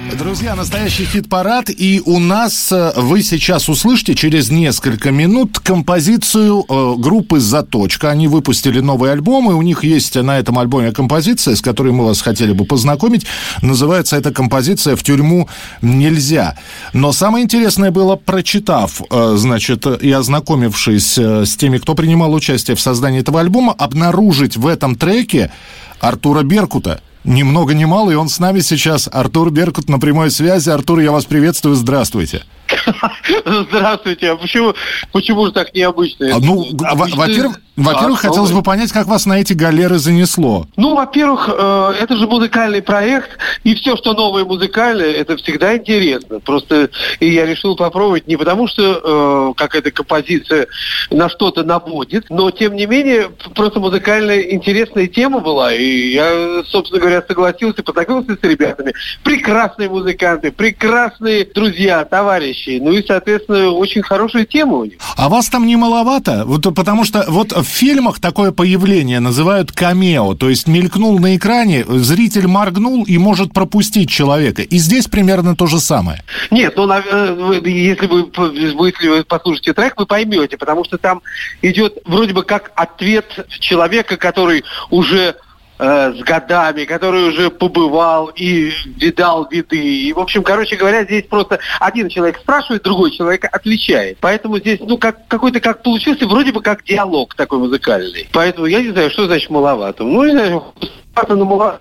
[0.00, 6.94] Друзья, настоящий хит-парад, и у нас э, вы сейчас услышите через несколько минут композицию э,
[6.96, 8.10] группы «Заточка».
[8.10, 12.06] Они выпустили новый альбом, и у них есть на этом альбоме композиция, с которой мы
[12.06, 13.26] вас хотели бы познакомить.
[13.60, 15.48] Называется эта композиция «В тюрьму
[15.82, 16.56] нельзя».
[16.94, 22.76] Но самое интересное было, прочитав, э, значит, и ознакомившись э, с теми, кто принимал участие
[22.76, 25.52] в создании этого альбома, обнаружить в этом треке
[26.00, 29.08] Артура Беркута– ни много ни мало, и он с нами сейчас.
[29.12, 30.70] Артур Беркут на прямой связи.
[30.70, 32.44] Артур, я вас приветствую, здравствуйте.
[33.44, 34.30] Здравствуйте.
[34.30, 34.74] А почему,
[35.12, 36.36] почему же так необычно?
[36.36, 40.66] А, ну, во-первых, во-первых, а, хотелось бы понять, как вас на эти галеры занесло.
[40.76, 46.40] Ну, во-первых, э, это же музыкальный проект, и все, что новое музыкальное, это всегда интересно.
[46.40, 50.66] Просто и я решил попробовать не потому, что э, как эта композиция
[51.10, 57.00] на что-то наводит, но тем не менее просто музыкальная интересная тема была, и я, собственно
[57.00, 58.92] говоря, согласился, познакомился с ребятами.
[59.22, 64.94] Прекрасные музыканты, прекрасные друзья, товарищи, ну и, соответственно, очень хорошая тема у них.
[65.16, 66.44] А вас там не маловато?
[66.44, 71.84] Вот, потому что вот в фильмах такое появление называют камео, то есть мелькнул на экране,
[71.88, 74.62] зритель моргнул и может пропустить человека.
[74.62, 76.22] И здесь примерно то же самое.
[76.50, 81.22] Нет, ну, если вы, если вы послушаете трек, вы поймете, потому что там
[81.62, 85.36] идет вроде бы как ответ человека, который уже
[85.82, 89.76] э, с годами, который уже побывал и видал виды.
[89.76, 94.18] И, в общем, короче говоря, здесь просто один человек спрашивает, другой человек отвечает.
[94.20, 98.28] Поэтому здесь, ну, как, какой-то как получился, вроде бы как диалог такой музыкальный.
[98.32, 100.04] Поэтому я не знаю, что значит маловато.
[100.04, 100.64] Ну, не знаю,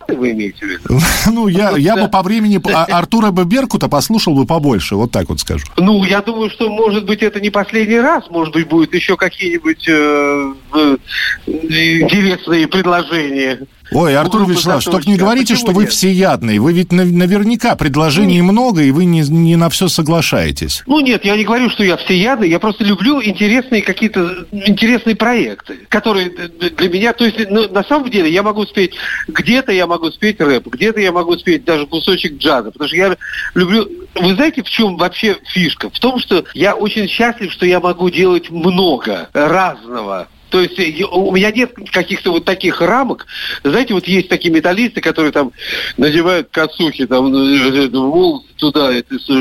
[0.08, 1.00] вы имеете в виду?
[1.32, 5.30] Ну, я, я бы по времени а, Артура бы Беркута послушал бы побольше, вот так
[5.30, 5.66] вот скажу.
[5.78, 9.88] Ну, я думаю, что, может быть, это не последний раз, может быть, будет еще какие-нибудь
[9.88, 10.98] э, э,
[11.48, 13.60] интересные предложения.
[13.92, 16.60] Ой, Артур Вячеславович, только не говорите, что вы всеядный.
[16.60, 20.84] Вы ведь наверняка предложений ну, много, и вы не, не на все соглашаетесь.
[20.86, 25.80] Ну нет, я не говорю, что я всеядный, я просто люблю интересные какие-то интересные проекты,
[25.90, 28.94] которые для меня, то есть ну, на самом деле я могу спеть,
[29.28, 33.18] где-то я могу спеть рэп, где-то я могу спеть даже кусочек джаза, потому что я
[33.54, 33.88] люблю...
[34.16, 35.90] Вы знаете, в чем вообще фишка?
[35.90, 40.28] В том, что я очень счастлив, что я могу делать много разного.
[40.52, 40.78] То есть
[41.12, 43.26] у меня нет каких-то вот таких рамок.
[43.64, 45.54] Знаете, вот есть такие металлисты, которые там
[45.96, 48.92] надевают косухи, там, э, волосы туда,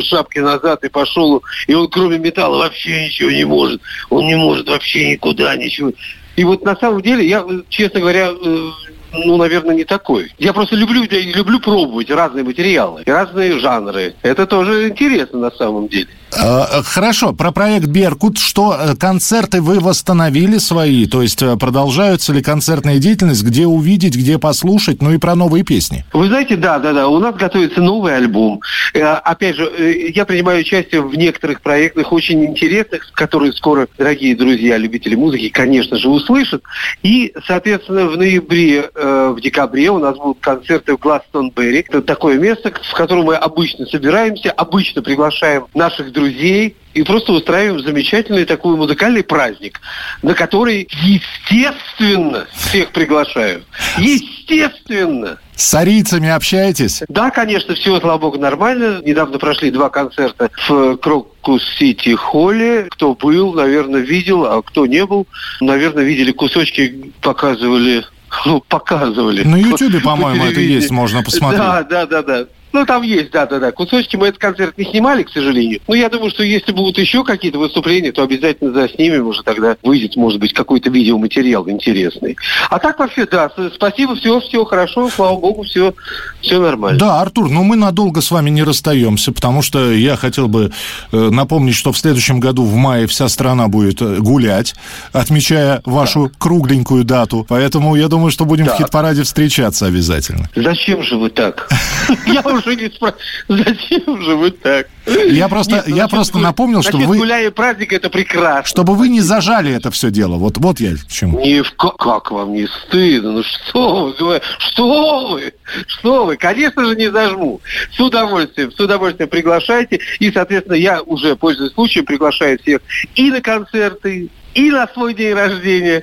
[0.03, 3.83] шапки назад и пошел, и он кроме металла вообще ничего не может.
[4.09, 5.93] Он не может вообще никуда ничего.
[6.37, 8.71] И вот на самом деле, я, честно говоря, э,
[9.13, 10.33] ну, наверное, не такой.
[10.39, 14.15] Я просто люблю, я люблю пробовать разные материалы, разные жанры.
[14.23, 16.09] Это тоже интересно на самом деле.
[16.33, 18.39] Э, хорошо, про проект «Беркут».
[18.39, 21.07] Что, э, концерты вы восстановили свои?
[21.07, 23.43] То есть э, продолжаются ли концертная деятельность?
[23.43, 25.03] Где увидеть, где послушать?
[25.03, 26.05] Ну и про новые песни.
[26.13, 27.09] Вы знаете, да, да, да.
[27.09, 28.61] У нас готовится новый альбом.
[28.95, 35.15] Опять же, я принимаю участие в некоторых проектах очень интересных, которые скоро, дорогие друзья, любители
[35.15, 36.63] музыки, конечно же, услышат.
[37.03, 41.87] И, соответственно, в ноябре, в декабре у нас будут концерты в Гластонберри.
[41.89, 47.81] Это такое место, в котором мы обычно собираемся, обычно приглашаем наших друзей и просто устраиваем
[47.81, 49.81] замечательный такой музыкальный праздник,
[50.23, 53.63] на который, естественно, всех приглашаю.
[53.99, 55.39] Естественно.
[55.55, 57.03] С арийцами общаетесь?
[57.09, 59.03] Да, конечно, все, слава богу, нормально.
[59.05, 62.89] Недавно прошли два концерта в Крокус Сити Холле.
[62.91, 65.27] Кто был, наверное, видел, а кто не был,
[65.61, 68.05] наверное, видели кусочки, показывали
[68.47, 69.43] ну, показывали.
[69.43, 71.61] На Ютубе, по-моему, это есть, можно посмотреть.
[71.61, 72.47] Да, да, да, да.
[72.73, 73.73] Ну, там есть, да-да-да.
[73.73, 75.81] Кусочки мы этот концерт не снимали, к сожалению.
[75.89, 80.17] Но я думаю, что если будут еще какие-то выступления, то обязательно заснимем, уже тогда выйдет,
[80.17, 82.37] может быть, какой-то видеоматериал интересный.
[82.69, 85.95] А так вообще, да, спасибо, все, все хорошо, слава богу, все,
[86.41, 86.99] все нормально.
[86.99, 90.73] Да, Артур, но мы надолго с вами не расстаемся, потому что я хотел бы
[91.13, 94.75] э, напомнить, что в следующем году в мае вся страна будет э, гулять,
[95.13, 96.35] отмечая вашу да.
[96.39, 97.45] кругленькую дату.
[97.49, 98.75] Поэтому я думаю, что будем да.
[98.75, 100.49] в хит-параде встречаться обязательно.
[100.55, 101.69] Зачем же вы так?
[102.27, 102.91] Я уже не
[103.49, 104.89] зачем же вы так?
[105.07, 106.45] Я просто, Нет, ну, я просто гуля...
[106.45, 107.17] напомнил, что вы...
[107.17, 108.67] гуляя праздник, это прекрасно.
[108.67, 110.37] Чтобы вы не зажали это все дело.
[110.37, 111.41] Вот, вот я к чему.
[111.41, 111.73] Не в...
[111.73, 113.33] Как вам не стыдно?
[113.33, 115.53] Ну что вы, что вы,
[115.87, 116.37] что вы?
[116.37, 117.61] Конечно же, не зажму.
[117.93, 120.01] С удовольствием, с удовольствием приглашайте.
[120.19, 122.81] И, соответственно, я уже, пользуясь случаем, приглашаю всех
[123.15, 126.03] и на концерты, и на свой день рождения,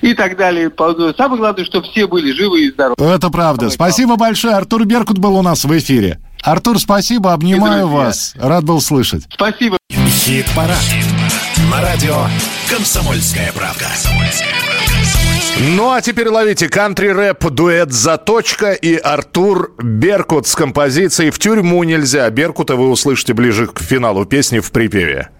[0.00, 0.70] и так далее.
[1.16, 3.04] Самое главное, чтобы все были живы и здоровы.
[3.04, 3.70] Это правда.
[3.70, 4.54] Спасибо большое.
[4.54, 6.18] Артур Беркут был у нас в эфире.
[6.42, 8.34] Артур, спасибо, обнимаю вас.
[8.36, 9.24] Рад был слышать.
[9.30, 9.76] Спасибо.
[9.90, 10.78] Хит-парад.
[10.78, 11.48] Хит-парад.
[11.72, 12.16] На радио
[12.70, 13.86] «Комсомольская правда».
[15.76, 22.30] Ну а теперь ловите кантри-рэп, дуэт «Заточка» и Артур Беркут с композицией «В тюрьму нельзя».
[22.30, 25.30] Беркута вы услышите ближе к финалу песни в припеве.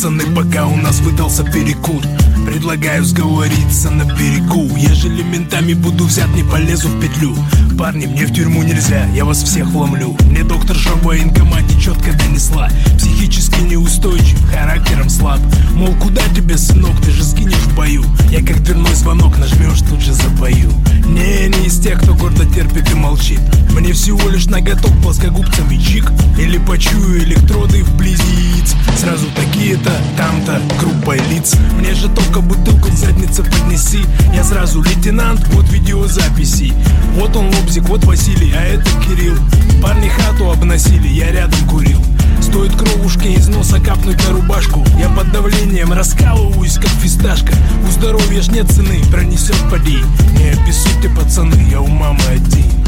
[0.00, 2.02] Пацаны, пока у нас выдался перекур
[2.46, 4.68] Предлагаю сговориться на берегу.
[4.76, 7.34] Ежели ментами буду взят, не полезу в петлю.
[7.78, 12.68] Парни, мне в тюрьму нельзя, я вас всех вломлю Мне доктор в военкомате четко донесла.
[12.98, 15.40] Психически неустойчив, характером слаб.
[15.74, 18.04] Мол, куда тебе, сынок, ты же сгинешь в бою.
[18.30, 20.72] Я как дверной звонок нажмешь, тут же запою
[21.06, 23.40] Не, не из тех, кто гордо терпит и молчит.
[23.70, 26.12] Мне всего лишь ноготок плоскогубцами чик.
[26.38, 28.74] Или почую электроды вблизи яиц.
[28.98, 31.56] Сразу такие-то, там-то, группой лиц.
[31.78, 34.04] Мне же только бутылку в заднице поднеси.
[34.32, 36.72] Я сразу лейтенант, вот видеозаписи.
[37.16, 39.36] Вот он лобзик, вот Василий, а это Кирилл.
[39.82, 42.00] Парни хату обносили, я рядом курил.
[42.40, 44.84] Стоит кровушке из носа капнуть на рубашку.
[44.98, 47.52] Я под давлением раскалываюсь, как фисташка.
[47.86, 49.98] У здоровья ж нет цены, пронесет поди
[50.38, 52.80] Не обессудьте, пацаны, я у мамы один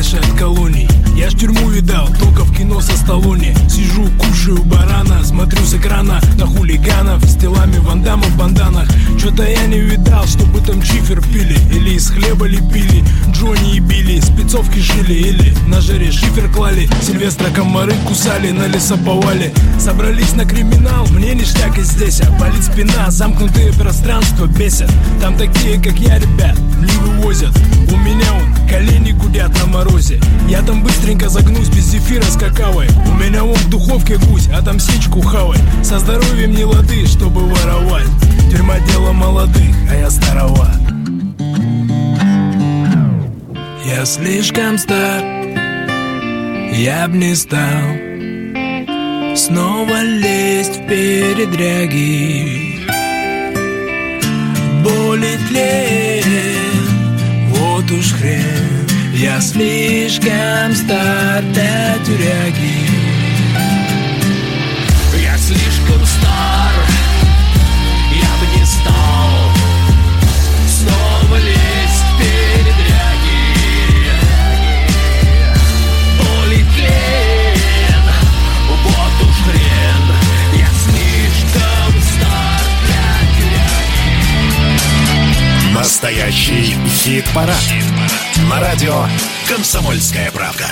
[0.00, 3.54] подальше от колоний Я ж тюрьму видал, только в кино со Сталлоне.
[3.68, 8.88] Сижу, кушаю барана, смотрю с экрана На хулиганов, с телами вандама в банданах.
[9.20, 14.20] Чё-то я не видал, чтобы там чифер пили Или из хлеба лепили, Джонни и Билли
[14.20, 16.88] Спецовки шили или на жаре шифер клали.
[17.02, 22.20] Сильвестра комары кусали, на лесоповале Собрались на криминал, мне ништяк и здесь.
[22.22, 24.90] А Болит спина, замкнутые пространства бесят.
[25.20, 27.54] Там такие, как я, ребят, не вывозят.
[27.92, 28.68] У меня он,
[31.10, 32.86] быстренько загнусь без зефира с какавой.
[33.06, 35.58] У меня вон в духовке гусь, а там сечку хавай.
[35.82, 38.06] Со здоровьем не лады, чтобы воровать.
[38.50, 40.78] Тюрьма дело молодых, а я староват.
[43.84, 45.24] Я слишком стар
[46.72, 47.58] Я б не стал
[49.34, 52.78] Снова лезть в передряги.
[54.84, 56.70] Болит лень
[57.48, 62.88] Вот уж хрен Я слишком стар для тюряги.
[65.20, 66.72] Я слишком стар
[68.12, 69.50] Я бы не стал
[70.68, 73.42] Снова лезть в передряги.
[76.18, 78.04] Болит лен
[78.68, 80.04] Вот уж хрен
[80.54, 84.00] Я слишком стар для тюряги.
[85.74, 87.56] Настоящий хит-парад.
[87.56, 87.79] На
[88.70, 89.04] радио
[89.48, 90.70] «Комсомольская правда».